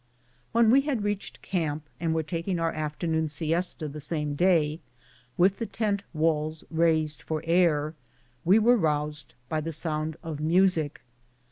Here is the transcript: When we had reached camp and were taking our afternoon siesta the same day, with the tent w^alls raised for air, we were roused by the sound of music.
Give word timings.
When 0.51 0.71
we 0.71 0.81
had 0.81 1.03
reached 1.03 1.43
camp 1.43 1.83
and 1.99 2.15
were 2.15 2.23
taking 2.23 2.57
our 2.59 2.71
afternoon 2.71 3.27
siesta 3.27 3.87
the 3.87 3.99
same 3.99 4.33
day, 4.33 4.79
with 5.37 5.59
the 5.59 5.67
tent 5.67 6.01
w^alls 6.17 6.63
raised 6.71 7.21
for 7.21 7.43
air, 7.45 7.93
we 8.43 8.57
were 8.57 8.77
roused 8.77 9.35
by 9.47 9.61
the 9.61 9.71
sound 9.71 10.17
of 10.23 10.39
music. 10.39 11.01